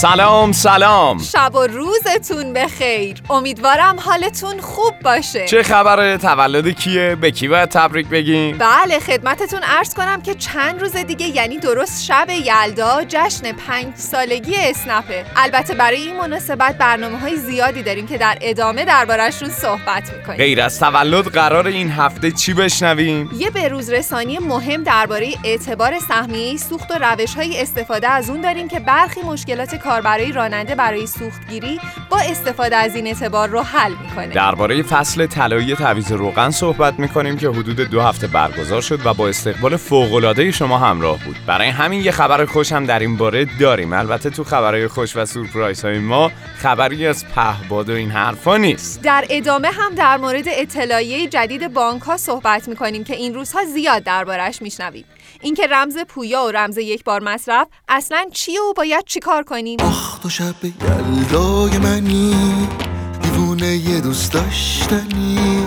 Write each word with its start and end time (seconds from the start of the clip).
سلام 0.00 0.52
سلام. 0.52 1.18
شب 1.18 1.54
و 1.54 1.66
روزتون 1.66 2.52
بخیر. 2.52 3.22
امیدوارم 3.30 4.00
حالتون 4.00 4.60
خوب 4.60 4.94
باشه. 5.04 5.46
چه 5.46 5.62
خبره 5.62 6.18
تولد 6.18 6.68
کیه؟ 6.68 7.14
به 7.14 7.30
کی 7.30 7.48
باید 7.48 7.68
تبریک 7.68 8.08
بگیم؟ 8.08 8.58
بله 8.58 8.98
خدمتتون 8.98 9.62
عرض 9.62 9.94
کنم 9.94 10.22
که 10.22 10.34
چند 10.34 10.80
روز 10.80 10.96
دیگه 10.96 11.26
یعنی 11.26 11.58
درست 11.58 12.04
شب 12.04 12.26
یلدا 12.30 13.04
جشن 13.08 13.52
پنج 13.52 13.94
سالگی 13.94 14.56
اسنپه 14.56 15.24
البته 15.36 15.74
برای 15.74 16.02
این 16.02 16.16
مناسبت 16.16 16.78
برنامه 16.78 17.18
های 17.18 17.36
زیادی 17.36 17.82
داریم 17.82 18.06
که 18.06 18.18
در 18.18 18.38
ادامه 18.40 18.84
دربارهشون 18.84 19.48
صحبت 19.48 20.12
می‌کنیم. 20.16 20.38
غیر 20.38 20.62
از 20.62 20.78
تولد 20.80 21.26
قرار 21.26 21.66
این 21.66 21.90
هفته 21.90 22.30
چی 22.30 22.54
بشنویم؟ 22.54 23.30
یه 23.38 23.50
بروز 23.50 23.90
رسانی 23.90 24.38
مهم 24.38 24.82
درباره 24.82 25.34
اعتبار 25.44 25.98
سهمیه 25.98 26.56
سوخت 26.56 26.90
و 26.90 26.94
روش 26.94 27.34
های 27.34 27.60
استفاده 27.60 28.08
از 28.08 28.30
اون 28.30 28.40
داریم 28.40 28.68
که 28.68 28.80
برخی 28.80 29.20
مشکلات 29.20 29.74
کاربرای 29.88 30.32
راننده 30.32 30.74
برای 30.74 31.06
سوختگیری 31.06 31.80
با 32.10 32.18
استفاده 32.18 32.76
از 32.76 32.94
این 32.94 33.06
اعتبار 33.06 33.48
رو 33.48 33.60
حل 33.60 33.92
می‌کنه. 34.02 34.26
درباره 34.26 34.82
فصل 34.82 35.26
طلایی 35.26 35.74
تعویض 35.74 36.12
روغن 36.12 36.50
صحبت 36.50 36.98
می‌کنیم 36.98 37.36
که 37.36 37.48
حدود 37.48 37.80
دو 37.80 38.02
هفته 38.02 38.26
برگزار 38.26 38.80
شد 38.80 39.06
و 39.06 39.14
با 39.14 39.28
استقبال 39.28 39.76
فوق‌العاده 39.76 40.50
شما 40.50 40.78
همراه 40.78 41.24
بود. 41.24 41.36
برای 41.46 41.68
همین 41.68 42.00
یه 42.00 42.10
خبر 42.10 42.44
خوش 42.44 42.72
هم 42.72 42.86
در 42.86 42.98
این 42.98 43.16
باره 43.16 43.46
داریم. 43.60 43.92
البته 43.92 44.30
تو 44.30 44.44
خبرهای 44.44 44.88
خوش 44.88 45.16
و 45.16 45.26
سورپرایز 45.26 45.84
های 45.84 45.98
ما 45.98 46.30
خبری 46.58 47.06
از 47.06 47.24
پهباد 47.34 47.90
و 47.90 47.92
این 47.92 48.10
حرفا 48.10 48.56
نیست. 48.56 49.02
در 49.02 49.24
ادامه 49.30 49.68
هم 49.68 49.94
در 49.94 50.16
مورد 50.16 50.46
اطلاعیه 50.48 51.28
جدید 51.28 51.72
بانک 51.72 52.02
ها 52.02 52.16
صحبت 52.16 52.68
می‌کنیم 52.68 53.04
که 53.04 53.14
این 53.14 53.34
روزها 53.34 53.64
زیاد 53.64 54.02
دربارش 54.02 54.62
میشنویم. 54.62 55.04
اینکه 55.40 55.66
رمز 55.66 55.98
پویا 55.98 56.44
و 56.44 56.50
رمز 56.50 56.78
یک 56.78 57.04
بار 57.04 57.22
مصرف 57.22 57.66
اصلا 57.88 58.24
چیه 58.32 58.60
و 58.60 58.72
باید 58.72 59.04
چیکار 59.04 59.42
کنیم؟ 59.42 59.80
آخ 59.80 60.18
تو 60.18 60.28
شب 60.28 60.54
یلدای 60.64 61.78
منی 61.78 62.34
دیوونه 63.22 63.76
یه 63.76 64.00
دوست 64.00 64.32
داشتنی. 64.32 65.64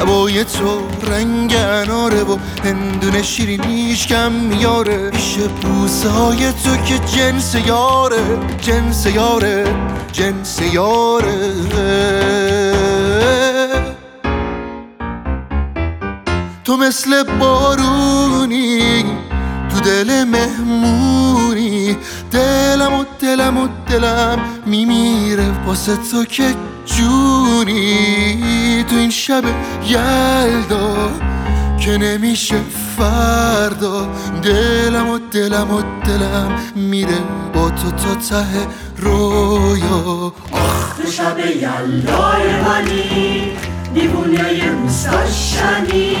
لبای 0.00 0.44
تو 0.44 0.82
رنگ 1.10 1.54
اناره 1.54 2.22
و 2.22 2.38
هندونه 2.64 3.22
شیرینیش 3.22 4.06
کم 4.06 4.32
میاره. 4.32 5.10
پیش 5.10 5.36
بوسه 5.36 6.08
های 6.08 6.52
تو 6.52 6.76
که 6.76 6.98
جنس 6.98 7.54
یاره 7.54 8.38
جنس 8.60 9.06
یاره 9.06 9.74
جنس 10.12 10.60
یاره. 10.72 11.52
تو 16.66 16.76
مثل 16.76 17.22
بارونی 17.22 19.04
تو 19.70 19.80
دل 19.80 20.24
مهمونی. 20.24 21.96
دلم 22.30 22.94
و 22.94 23.04
دلم 23.18 23.56
و 23.56 23.68
دلم 23.88 24.38
میمیره 24.66 25.64
واسه 25.66 25.96
تو 25.96 26.24
که 26.24 26.54
جونی. 26.86 28.84
تو 28.90 28.96
این 28.96 29.10
شب 29.10 29.44
یلدا 29.86 31.10
که 31.80 31.98
نمیشه 31.98 32.56
فردا. 32.96 34.08
دلم 34.42 35.10
و 35.10 35.18
دلم 35.18 35.70
و 35.70 35.82
دلم 36.04 36.58
میره 36.74 37.18
با 37.54 37.70
تو 37.70 37.90
تا 37.90 38.14
ته 38.14 38.46
رویا. 38.96 40.32
آخ 40.52 40.96
تو 40.96 41.10
شب 41.10 41.38
یلدای 41.38 42.62
منی. 42.62 43.52
دیوونه 43.94 44.70
روز 44.70 45.06
داشتنی 45.06 46.16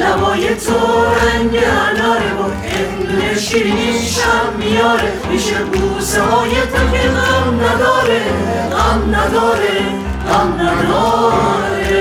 لبای 0.00 0.54
تو 0.54 1.04
رنگ 1.04 1.56
اناره 1.56 2.32
و 2.32 2.42
هندونه 2.42 3.38
شیرینیشم 3.38 4.52
میاره. 4.58 5.12
میشه 5.30 5.64
بوسه 5.64 6.22
های 6.22 6.50
تو 6.50 6.90
که 6.92 7.08
غم 7.08 7.60
نداره 7.60 8.20
غم 8.70 9.14
نداره 9.14 9.80
غم 10.28 10.52
نداره. 10.52 11.98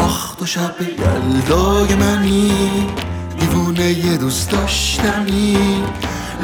آخ 0.00 0.34
تو 0.34 0.46
شب 0.46 0.74
یلدای 0.80 1.94
منی 1.94 2.86
دیوونه 3.40 4.16
دوست 4.16 4.50
داشتنی. 4.50 5.82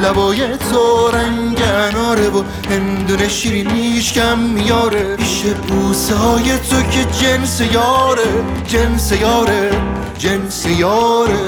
لبای 0.03 0.57
تو 0.57 1.07
رنگ 1.13 1.61
اناره 1.61 2.29
و 2.29 2.43
هندونه 2.69 3.27
شیرینیش 3.27 4.13
کم 4.13 4.39
میاره. 4.39 5.15
پیش 5.15 5.41
بوسه 5.41 6.15
های 6.15 6.57
تو 6.57 6.81
که 6.81 7.05
جنس 7.05 7.61
یاره 7.61 8.63
جنس 8.67 9.11
یاره 9.11 9.71
جنس 10.17 10.65
یاره. 10.65 11.39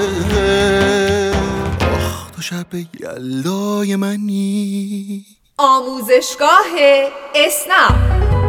آخ 1.80 2.30
تو 2.30 2.42
شب 2.42 2.74
یلدای 3.00 3.96
منی. 3.96 5.24
آموزشگاه 5.58 6.66
اسنپ. 7.34 8.41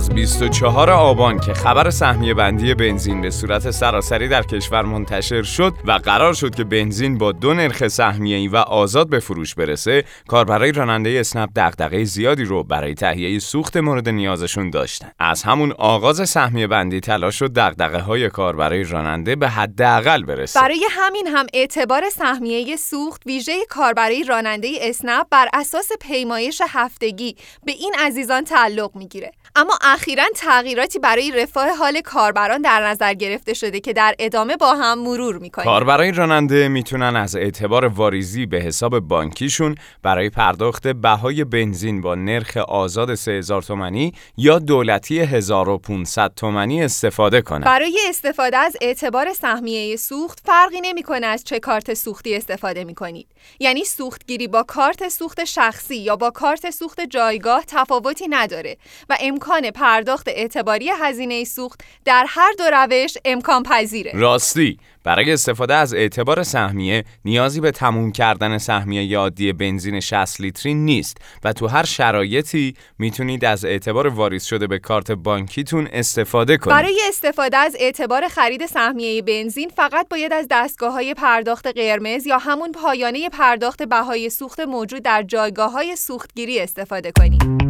از 0.00 0.10
24 0.10 0.90
آبان 0.90 1.40
که 1.40 1.54
خبر 1.54 1.90
سهمیه 1.90 2.34
بندی 2.34 2.74
بنزین 2.74 3.20
به 3.20 3.30
صورت 3.30 3.70
سراسری 3.70 4.28
در 4.28 4.42
کشور 4.42 4.82
منتشر 4.82 5.42
شد 5.42 5.74
و 5.84 5.92
قرار 5.92 6.34
شد 6.34 6.54
که 6.54 6.64
بنزین 6.64 7.18
با 7.18 7.32
دو 7.32 7.54
نرخ 7.54 7.88
سهمیه‌ای 7.88 8.48
و 8.48 8.56
آزاد 8.56 9.08
به 9.08 9.20
فروش 9.20 9.54
برسه 9.54 10.04
کاربرای 10.28 10.72
راننده 10.72 11.16
اسنپ 11.20 11.50
دغدغه 11.56 12.04
زیادی 12.04 12.44
رو 12.44 12.64
برای 12.64 12.94
تهیه 12.94 13.38
سوخت 13.38 13.76
مورد 13.76 14.08
نیازشون 14.08 14.70
داشتن. 14.70 15.10
از 15.18 15.42
همون 15.42 15.72
آغاز 15.72 16.30
سهمیه 16.30 16.66
بندی 16.66 17.00
تلاش 17.00 17.38
شد 17.38 17.52
دغدغه 17.52 17.98
های 17.98 18.30
کاربرای 18.30 18.84
راننده 18.84 19.36
به 19.36 19.48
حداقل 19.48 20.22
برسه. 20.22 20.60
برای 20.60 20.86
همین 20.90 21.26
هم 21.26 21.46
اعتبار 21.54 22.02
سهمیه 22.10 22.76
سوخت 22.76 23.26
ویژه 23.26 23.52
کاربرای 23.68 24.24
راننده 24.24 24.68
اسنپ 24.80 25.26
بر 25.30 25.48
اساس 25.54 25.88
پیمایش 26.00 26.62
هفتگی 26.68 27.36
به 27.64 27.72
این 27.72 27.94
عزیزان 27.98 28.44
تعلق 28.44 28.90
می‌گیره. 28.96 29.32
اما 29.56 29.78
اخیرا 29.92 30.24
تغییراتی 30.36 30.98
برای 30.98 31.30
رفاه 31.30 31.76
حال 31.76 32.00
کاربران 32.00 32.62
در 32.62 32.86
نظر 32.86 33.14
گرفته 33.14 33.54
شده 33.54 33.80
که 33.80 33.92
در 33.92 34.14
ادامه 34.18 34.56
با 34.56 34.74
هم 34.74 34.98
مرور 34.98 35.38
می‌کنیم 35.38 35.64
کاربرای 35.64 36.12
راننده 36.12 36.68
می‌تونن 36.68 37.16
از 37.16 37.36
اعتبار 37.36 37.84
واریزی 37.84 38.46
به 38.46 38.58
حساب 38.58 38.98
بانکیشون 38.98 39.74
برای 40.02 40.30
پرداخت 40.30 40.88
بهای 40.88 41.44
بنزین 41.44 42.00
با 42.00 42.14
نرخ 42.14 42.56
آزاد 42.56 43.14
3000 43.14 43.62
تومانی 43.62 44.12
یا 44.36 44.58
دولتی 44.58 45.20
1500 45.20 46.32
تومانی 46.36 46.82
استفاده 46.84 47.42
کنند. 47.42 47.64
برای 47.64 47.98
استفاده 48.08 48.56
از 48.56 48.76
اعتبار 48.80 49.32
سهمیه 49.32 49.96
سوخت 49.96 50.38
فرقی 50.44 50.80
نمی‌کنه 50.82 51.26
از 51.26 51.44
چه 51.44 51.58
کارت 51.60 51.94
سوختی 51.94 52.36
استفاده 52.36 52.84
می‌کنید. 52.84 53.26
یعنی 53.60 53.84
سوختگیری 53.84 54.48
با 54.48 54.62
کارت 54.62 55.08
سوخت 55.08 55.44
شخصی 55.44 55.96
یا 55.96 56.16
با 56.16 56.30
کارت 56.30 56.70
سوخت 56.70 57.00
جایگاه 57.00 57.64
تفاوتی 57.66 58.28
نداره 58.28 58.76
و 59.08 59.16
امکان 59.20 59.69
پرداخت 59.70 60.28
اعتباری 60.28 60.90
هزینه 61.00 61.44
سوخت 61.44 61.80
در 62.04 62.24
هر 62.28 62.52
دو 62.58 62.64
روش 62.64 63.14
امکان 63.24 63.62
پذیره. 63.62 64.12
راستی 64.14 64.78
برای 65.04 65.32
استفاده 65.32 65.74
از 65.74 65.94
اعتبار 65.94 66.42
سهمیه 66.42 67.04
نیازی 67.24 67.60
به 67.60 67.70
تموم 67.70 68.12
کردن 68.12 68.58
سهمیه 68.58 69.18
عادی 69.18 69.52
بنزین 69.52 70.00
60 70.00 70.40
لیتری 70.40 70.74
نیست 70.74 71.16
و 71.44 71.52
تو 71.52 71.66
هر 71.66 71.84
شرایطی 71.84 72.74
می‌تونید 72.98 73.44
از 73.44 73.64
اعتبار 73.64 74.06
واریز 74.06 74.44
شده 74.44 74.66
به 74.66 74.78
کارت 74.78 75.12
بانکیتون 75.12 75.88
استفاده 75.92 76.56
کنید. 76.56 76.76
برای 76.76 77.00
استفاده 77.08 77.56
از 77.56 77.76
اعتبار 77.80 78.28
خرید 78.28 78.66
سهمیه 78.66 79.22
بنزین 79.22 79.68
فقط 79.76 80.08
باید 80.08 80.32
از 80.32 80.46
دستگاه 80.50 80.92
های 80.92 81.14
پرداخت 81.14 81.66
قرمز 81.66 82.26
یا 82.26 82.38
همون 82.38 82.72
پایانه 82.72 83.28
پرداخت 83.28 83.82
بهای 83.82 84.30
سوخت 84.30 84.60
موجود 84.60 85.02
در 85.02 85.22
جایگاه 85.22 85.72
های 85.72 85.96
سوختگیری 85.96 86.60
استفاده 86.60 87.12
کنید. 87.18 87.69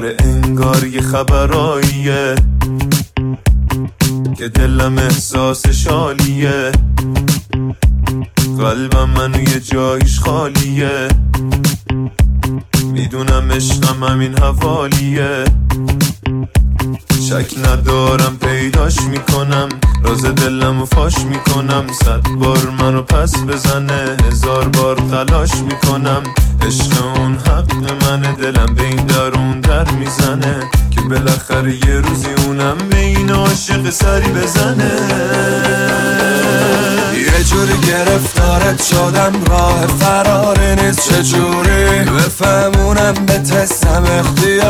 آره 0.00 0.16
انگار 0.20 0.86
یه 0.86 1.00
خبراییه 1.00 2.34
که 4.38 4.48
دلم 4.48 4.98
احساس 4.98 5.68
شالیه. 5.68 6.72
قلبم 8.58 9.10
منو 9.10 9.40
یه 9.40 9.60
جایش 9.60 10.20
خالیه. 10.20 11.08
می‌دونم 12.92 13.52
عشقم 13.52 14.04
همین 14.04 14.38
حوالیه. 14.38 15.44
شک 17.28 17.58
ندارم 17.58 18.36
پیداش 18.40 19.00
می‌کنم. 19.00 19.68
راز 20.04 20.24
دلم 20.24 20.82
و 20.82 20.84
فاش 20.86 21.18
می‌کنم. 21.18 21.86
صد 22.04 22.28
بار 22.40 22.70
منو 22.80 23.02
پس 23.02 23.36
بزنه. 23.36 24.16
هزار 24.26 24.68
بار 24.68 24.96
تلاش 25.10 25.50
می‌کنم. 25.54 26.22
عشق 26.66 27.16
اون 27.16 27.38
حق 27.46 28.04
منه. 28.04 28.32
دلم 28.32 28.74
به 28.74 28.82
این 28.82 29.06
درون 29.06 29.60
در 29.60 29.90
می‌زنه. 29.90 30.60
که 30.90 31.00
بالاخره 31.00 31.74
یه 31.74 31.94
روزی 31.94 32.28
اونم 32.46 32.76
به 32.90 32.98
این 32.98 33.30
عاشق 33.30 33.90
سری 33.90 34.28
بزنه. 34.28 34.90
یه 37.16 37.44
جوری 37.44 37.78
گرفتارت 37.86 38.82
شدم. 38.82 39.32
راه 39.46 39.86
فراری 39.86 40.76
نیست. 40.76 41.08
چجوری؟ 41.08 42.10
بفهمونم 42.10 43.14
به 43.26 43.38
نیست 43.38 44.22
به 44.34 44.64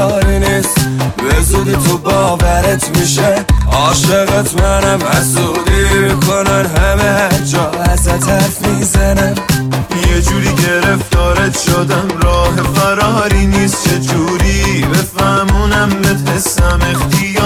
زودی 1.42 1.72
تو 1.72 1.98
باورت 1.98 2.98
میشه. 2.98 3.44
عاشقت 3.72 4.62
منم 4.62 4.98
حسودی 5.02 5.98
می‌کنن 5.98 6.66
همه 6.66 7.28
جا 7.52 7.70
ازت 7.70 8.28
حرف 8.28 8.66
می‌زنم 8.66 9.34
یه 10.08 10.22
جوری 10.22 10.52
گرفتارت 10.54 11.58
شدم 11.58 12.08
راه 12.22 12.56
فراری 12.74 13.46
نیست. 13.46 13.84
چه 13.84 13.98
جوری 13.98 14.84
بفهمونم 14.92 15.88
به 15.88 16.32
حسم 16.32 16.80
اختیاری 16.92 17.39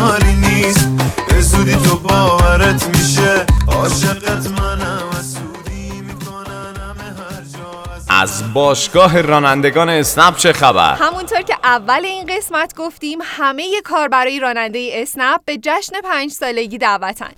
باشگاه 8.54 9.20
رانندگان 9.20 9.88
اسنپ 9.88 10.36
چه 10.36 10.52
خبر؟ 10.52 10.94
همونطور 10.94 11.42
که 11.42 11.56
اول 11.64 12.04
این 12.04 12.26
قسمت 12.26 12.74
گفتیم 12.76 13.18
همه 13.22 13.80
کاربرای 13.84 14.40
راننده 14.40 14.90
اسنپ 14.92 15.40
به 15.44 15.58
جشن 15.62 16.00
پنج 16.04 16.30
سالگی 16.30 16.78
دعوتن 16.78 17.32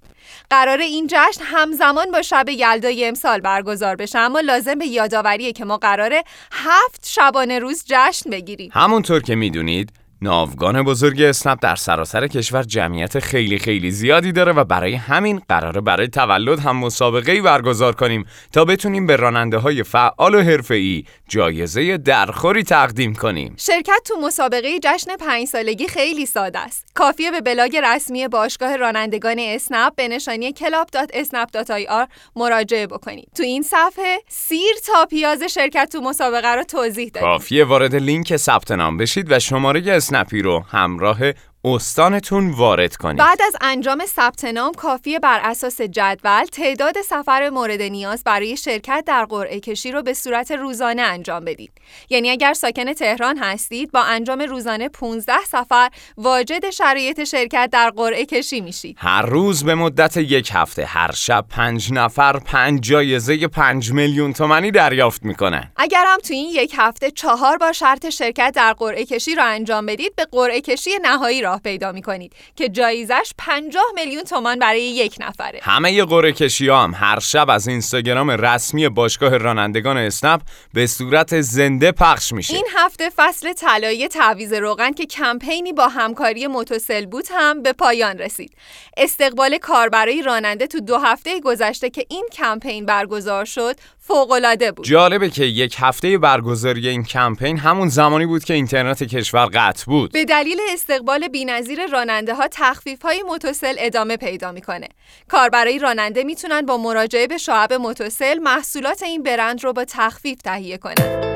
قرار 0.51 0.79
این 0.79 1.07
جشن 1.07 1.45
همزمان 1.45 2.11
با 2.11 2.23
شب 2.23 2.49
یلدای 2.49 3.05
امسال 3.05 3.41
برگزار 3.41 3.97
بشه 3.97 4.19
اما 4.19 4.41
لازم 4.41 4.75
به 4.75 4.87
یادآوریه 4.87 5.53
که 5.53 5.65
ما 5.65 5.77
قراره 5.77 6.25
هفت 6.53 7.07
شبانه 7.09 7.59
روز 7.59 7.85
جشن 7.87 8.31
بگیریم 8.31 8.71
همونطور 8.75 9.23
که 9.23 9.35
می‌دونید 9.35 9.93
ناوگان 10.23 10.83
بزرگ 10.83 11.23
اسنپ 11.23 11.59
در 11.63 11.77
سراسر 11.77 12.27
کشور 12.27 12.63
جمعیت 12.63 13.19
خیلی 13.19 13.59
خیلی 13.59 13.91
زیادی 13.91 14.33
داره 14.33 14.53
و 14.53 14.65
برای 14.65 14.95
همین 14.95 15.43
قراره 15.49 15.81
برای 15.81 16.09
تولد 16.09 16.59
هم 16.59 16.77
مسابقه 16.77 17.33
ای 17.33 17.41
برگزار 17.41 17.95
کنیم 17.95 18.27
تا 18.53 18.65
بتونیم 18.65 19.07
به 19.07 19.17
راننده 19.17 19.59
های 19.59 19.83
فعال 19.83 20.35
و 20.35 20.43
حرفه‌ای 20.43 21.05
جایزه 21.29 21.97
درخوری 21.97 22.63
تقدیم 22.63 23.15
کنیم. 23.15 23.55
شرکت 23.59 24.01
تو 24.05 24.15
مسابقه 24.21 24.79
جشن 24.83 25.17
پنج 25.17 25.47
سالگی 25.47 25.89
خیلی 25.89 26.27
ساده 26.27 26.59
است. 26.59 26.87
کافیه 26.95 27.31
به 27.31 27.41
بلاگ 27.41 27.77
رسمی 27.77 28.29
باشگاه 28.29 28.77
رانندگان 28.77 29.39
اسنپ 29.39 29.95
به 29.95 30.09
نشانی 30.09 30.53
club.snap.ir 30.53 32.09
مراجعه 32.37 32.87
بکنید. 32.87 33.29
تو 33.37 33.43
این 33.43 33.63
صفحه 33.63 34.19
سیر 34.29 34.75
تا 34.87 35.07
پیاز 35.11 35.43
شرکت 35.43 35.89
تو 35.93 36.01
مسابقه 36.01 36.55
رو 36.55 36.63
توضیح 36.63 37.11
دادیم. 37.15 37.29
کافیه 37.29 37.65
وارد 37.65 37.95
لینک 37.95 38.37
ثبت 38.37 38.71
نام 38.71 38.97
بشید 38.97 39.33
و 39.33 39.39
شماره 39.39 39.81
اسنپی 40.07 40.43
رو 40.43 40.65
همراه 40.69 41.19
استانتون 41.67 42.51
وارد 42.51 42.97
کنید. 42.97 43.17
بعد 43.17 43.43
از 43.47 43.57
انجام 43.61 44.07
ثبت 44.07 44.45
نام 44.45 44.73
کافیه 44.73 45.19
بر 45.19 45.41
اساس 45.45 45.81
جدول 45.81 46.45
تعداد 46.45 46.95
سفر 47.03 47.51
مورد 47.51 47.83
نیاز 47.83 48.25
برای 48.25 48.57
شرکت 48.57 49.05
در 49.07 49.25
قرعه 49.25 49.61
کشی 49.61 49.93
رو 49.93 50.03
به 50.03 50.15
صورت 50.15 50.51
روزانه 50.51 51.03
انجام 51.03 51.45
بدید. 51.45 51.73
یعنی 52.11 52.31
اگر 52.31 52.55
ساکن 52.55 52.93
تهران 52.93 53.39
هستید 53.39 53.93
با 53.93 54.01
انجام 54.01 54.41
روزانه 54.41 54.89
15 54.89 55.33
سفر 55.47 55.91
واجد 56.17 56.71
شرایط 56.71 57.25
شرکت 57.25 57.69
در 57.73 57.91
قرعه 57.91 58.27
کشی 58.27 58.61
میشید. 58.61 58.97
هر 58.99 59.23
روز 59.23 59.65
به 59.65 59.75
مدت 59.75 60.17
یک 60.17 60.51
هفته 60.53 60.85
هر 60.85 61.13
شب 61.13 61.45
پنج 61.51 61.93
نفر 61.93 62.39
پنج 62.39 62.81
جایزه 62.81 63.49
پنج 63.49 63.93
میلیون 63.93 64.33
تومنی 64.33 64.71
دریافت 64.71 65.23
می‌کنن. 65.25 65.73
اگر 65.77 66.05
هم 66.07 66.19
تو 66.19 66.35
این 66.35 66.51
یک 66.53 66.75
هفته 66.79 67.11
چهار 67.11 67.57
بار 67.57 67.73
شرط 67.73 68.09
شرکت 68.09 68.53
در 68.57 68.73
قرعه 68.73 69.05
کشی 69.05 69.35
رو 69.35 69.45
انجام 69.45 69.87
بدید 69.87 70.17
به 70.17 70.25
قرعه 70.25 70.61
کشی 70.61 70.91
نهایی 71.03 71.43
راه 71.43 71.56
پیدا 71.63 71.93
می‌کنید 71.93 72.33
که 72.57 72.69
جایزش 72.69 73.33
50 73.39 73.85
میلیون 73.95 74.25
تومان 74.25 74.59
برای 74.59 74.83
یک 74.83 75.17
نفره. 75.21 75.61
همه 75.63 76.05
قرعه 76.05 76.33
کشی 76.33 76.69
هم 76.69 76.95
هر 76.97 77.19
شب 77.21 77.51
از 77.51 77.69
اینستاگرام 77.69 78.31
رسمی 78.31 78.89
باشگاه 78.89 79.37
رانندگان 79.37 79.97
اسنپ 79.97 80.41
به 80.75 80.87
صورت 80.87 81.41
زنده 81.41 81.93
پخش 81.93 82.33
میشه. 82.33 82.55
این 82.55 82.67
هفته 82.77 83.11
فصل 83.17 83.53
طلایی 83.53 84.09
تعویض 84.09 84.53
روغن 84.53 84.93
که 84.93 85.07
کمپینی 85.07 85.73
با 85.73 85.89
همکاری 85.89 86.47
موتوسل 86.47 87.07
بود 87.07 87.25
هم 87.31 87.63
به 87.63 87.73
پایان 87.73 88.19
رسید. 88.19 88.53
استقبال 88.97 89.59
کاربرای 89.59 90.23
راننده 90.23 90.67
تو 90.67 90.81
دو 90.81 90.99
هفته 90.99 91.41
گذشته 91.41 91.91
که 91.91 92.07
این 92.09 92.29
کمپین 92.33 92.87
برگزار 92.87 93.45
شد 93.45 93.77
فوق‌العاده 94.09 94.73
بود. 94.73 94.87
جالبه 94.87 95.31
که 95.31 95.45
یک 95.45 95.77
هفته 95.79 96.19
برگزاری 96.19 96.89
این 96.89 97.05
کمپین 97.05 97.59
همون 97.59 97.89
زمانی 97.89 98.27
بود 98.27 98.45
که 98.45 98.55
اینترنت 98.55 99.03
کشور 99.03 99.47
قطع 99.47 99.85
بود. 99.85 100.13
به 100.13 100.25
دلیل 100.25 100.59
استقبال 100.73 101.29
بی‌نظیر 101.29 101.87
راننده 101.87 102.35
ها 102.35 102.49
تخفیف 102.51 103.03
های 103.03 103.23
موتوسل 103.29 103.75
ادامه 103.79 104.17
پیدا 104.17 104.53
می‌کنه. 104.53 104.89
کاربرای 105.29 105.79
راننده 105.79 106.25
می‌تونن 106.25 106.67
با 106.67 106.77
مراجعه 106.77 107.27
به 107.27 107.39
شعب 107.39 107.73
موتوسل 107.73 108.39
محصولات 108.39 109.03
این 109.03 109.23
برند 109.23 109.65
رو 109.65 109.73
با 109.73 109.85
تخفیف 109.85 110.43
تهیه 110.43 110.79
کنن. 110.79 111.36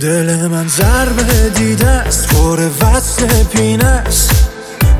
دل 0.00 0.46
من 0.46 0.68
ضربه 0.68 1.48
دیده 1.48 1.86
است 1.86 2.28
پر 2.28 2.60
وصل 2.80 3.44
پینه 3.44 3.84
است. 3.84 4.30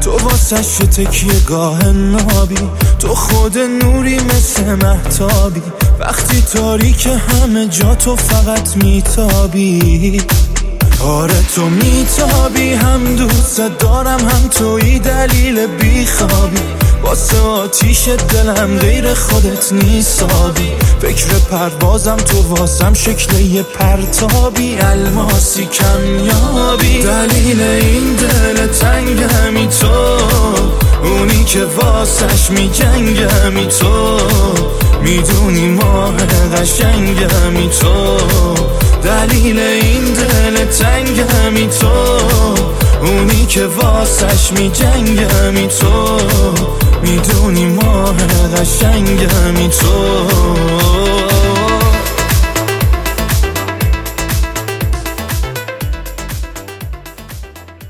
تو 0.00 0.11
واسه 0.11 0.87
تکیه 0.87 1.41
گاه 1.47 1.87
نابی 1.87 2.69
تو 2.99 3.14
خود 3.14 3.58
نوری 3.58 4.20
مثل 4.20 4.75
محتابی 4.75 5.62
وقتی 6.00 6.43
تاریک 6.43 7.06
همه 7.06 7.67
جا 7.67 7.94
تو 7.94 8.17
فقط 8.17 8.76
میتابی. 8.76 10.23
آره 11.05 11.43
تو 11.55 11.69
میتابی 11.69 12.73
هم 12.73 13.17
دوست 13.17 13.61
دارم 13.79 14.20
هم 14.20 14.49
توی 14.49 14.99
دلیل 14.99 15.67
بیخوابی. 15.67 16.61
واسه 17.10 17.40
آتیش 17.40 18.08
دلم 18.08 18.78
غیر 18.78 19.14
خودت 19.14 19.72
نیسابی 19.72 20.72
فکر 21.00 21.26
پروازم 21.50 22.16
تو 22.16 22.42
واسم 22.42 22.94
شکل 22.94 23.40
یه 23.40 23.62
پرتابی. 23.62 24.76
الماسی 24.80 25.66
کمیابی. 25.66 27.02
دلیل 27.02 27.62
این 27.62 28.16
دل 28.16 28.66
تنگمی 28.66 29.68
تو. 29.80 30.18
اونی 31.04 31.44
که 31.44 31.64
واسش 31.64 32.50
میجنگمی 32.50 33.66
تو. 33.66 34.18
می‌دونی 35.02 35.68
ماه 35.68 36.16
قشنگمی 36.56 37.70
تو. 37.80 38.16
دلیل 39.04 39.58
این 39.58 40.04
دل 40.04 40.64
تنگمی 40.64 41.68
تو. 41.80 42.18
اونی 43.02 43.46
که 43.46 43.66
واسش 43.66 44.52
میجنگمی 44.52 45.68
تو. 45.68 46.20
می‌دونی 47.02 47.66
ماه 47.66 48.16
قشنگمی 48.57 49.69
تو 49.69 50.26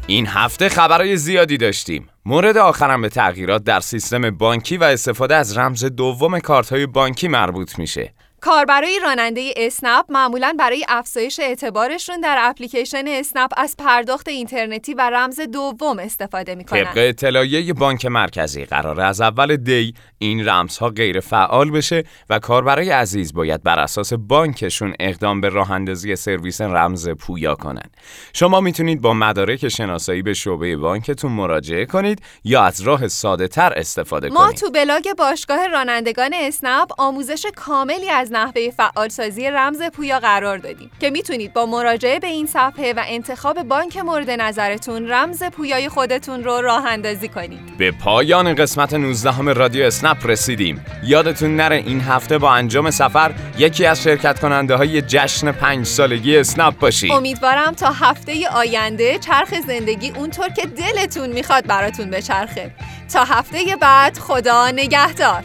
این 0.07 0.26
هفته 0.26 0.69
خبرهای 0.69 1.17
زیادی 1.17 1.57
داشتیم. 1.57 2.09
مورد 2.25 2.57
آخرم 2.57 3.02
به 3.02 3.09
تغییرات 3.09 3.64
در 3.64 3.81
سیستم 3.81 4.31
بانکی 4.31 4.76
و 4.76 4.85
استفاده 4.85 5.35
از 5.37 5.59
رمز 5.59 5.85
دوم 5.85 6.38
کارت 6.38 6.73
های 6.73 6.87
بانکی 6.87 7.29
مربوط 7.29 7.79
میشه. 7.79 8.12
کاربرای 8.40 9.00
راننده 9.02 9.54
اسنپ 9.56 10.04
معمولا 10.09 10.54
برای 10.59 10.85
افزایش 10.88 11.40
اعتبارشون 11.40 12.20
در 12.20 12.37
اپلیکیشن 12.40 13.04
اسنپ 13.09 13.50
از 13.56 13.76
پرداخت 13.78 14.28
اینترنتی 14.28 14.94
و 14.94 15.11
رمز 15.11 15.40
دوم 15.40 15.99
استفاده 15.99 16.54
می‌کنن. 16.54 16.85
طبق 16.85 16.92
اطلاعیه 16.97 17.73
بانک 17.73 18.06
مرکزی 18.06 18.64
قرار 18.64 19.00
از 19.00 19.20
اول 19.20 19.56
دی 19.56 19.94
این 20.18 20.49
رمزها 20.49 20.88
غیر 20.88 21.20
فعال 21.20 21.70
بشه 21.70 22.04
و 22.30 22.38
کاربرای 22.38 22.90
عزیز 22.90 23.32
باید 23.35 23.62
بر 23.62 23.78
اساس 23.78 24.12
بانکشون 24.12 24.94
اقدام 25.00 25.40
به 25.40 25.49
راه 25.49 25.70
اندازی 25.70 26.16
سرویس 26.16 26.61
رمز 26.61 27.09
پویا 27.09 27.54
کنن. 27.54 27.90
شما 28.32 28.61
می‌تونید 28.61 29.00
با 29.00 29.14
مدارک 29.14 29.68
شناسایی 29.68 30.23
به 30.23 30.35
شعبه 30.35 30.76
بانکتون 30.76 31.32
مراجعه 31.32 31.87
کنید 31.87 32.23
یا 32.44 32.62
از 32.62 32.80
راه 32.80 33.09
ساده 33.09 33.49
تر 33.49 33.73
استفاده 33.76 34.28
ما 34.28 34.44
کنید. 34.44 34.56
تو 34.56 34.70
بلاگ 34.70 35.12
باشگاه 35.18 35.66
رانندگان 35.66 36.35
اسنپ 36.35 36.88
آموزش 36.99 37.47
کاملی 37.56 38.11
از 38.11 38.29
نحوه 38.32 38.70
فعالسازی 38.70 39.50
رمز 39.50 39.82
پویا 39.82 40.20
قرار 40.20 40.58
دادیم 40.58 40.90
که 41.00 41.10
می‌تونید 41.10 41.52
با 41.52 41.66
مراجعه 41.66 42.18
به 42.18 42.26
این 42.26 42.46
صفحه 42.46 42.92
و 42.92 43.04
انتخاب 43.06 43.62
بانک 43.62 43.96
مورد 43.96 44.30
نظرتون 44.30 45.10
رمز 45.10 45.42
پویای 45.42 45.88
خودتون 45.88 46.44
رو 46.44 46.60
راه 46.60 46.87
اندازی 46.87 47.28
کنید. 47.28 47.76
به 47.78 47.90
پایان 47.90 48.54
قسمت 48.54 48.94
19 48.94 49.32
همه 49.32 49.52
رادیو 49.52 49.84
اسنپ 49.84 50.26
رسیدیم. 50.26 50.84
یادتون 51.04 51.56
نره 51.56 51.76
این 51.76 52.00
هفته 52.00 52.38
با 52.38 52.52
انجام 52.52 52.90
سفر 52.90 53.34
یکی 53.58 53.87
از 53.87 54.02
شرکت 54.02 54.40
کننده 54.40 54.75
های 54.75 55.02
جشن 55.02 55.52
پنج 55.52 55.87
سالگی 55.87 56.37
اسنپ 56.37 56.78
باشید. 56.78 57.12
امیدوارم 57.12 57.75
تا 57.75 57.92
هفته 57.92 58.49
آینده 58.49 59.18
چرخ 59.18 59.54
زندگی 59.66 60.10
اونطور 60.10 60.49
که 60.49 60.66
دلتون 60.66 61.30
می‌خواد 61.30 61.66
براتون 61.66 62.10
بچرخه. 62.10 62.70
تا 63.12 63.25
هفته 63.25 63.76
بعد 63.80 64.18
خدا 64.18 64.70
نگهدار. 64.70 65.44